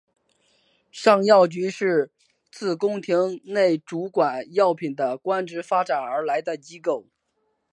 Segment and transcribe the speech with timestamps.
[0.91, 2.09] 尚药局是
[2.51, 7.05] 自宫廷内主管药品的官职发展而来的机构。